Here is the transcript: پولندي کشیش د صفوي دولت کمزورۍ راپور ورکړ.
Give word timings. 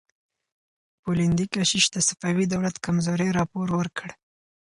پولندي 1.03 1.45
کشیش 1.53 1.85
د 1.91 1.97
صفوي 2.07 2.45
دولت 2.53 2.75
کمزورۍ 2.85 3.29
راپور 3.39 3.67
ورکړ. 3.79 4.07